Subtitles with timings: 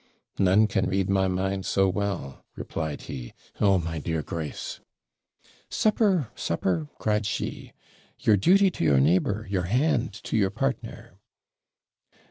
[0.39, 3.33] 'None can read my mind so well,' replied he.
[3.59, 4.79] 'Oh, my dear Grace!'
[5.69, 6.31] 'Supper!
[6.33, 7.71] supper!' cried she;
[8.17, 11.19] 'your duty to your neighbour, your hand to your partner.'